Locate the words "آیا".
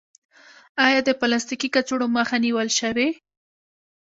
0.85-0.99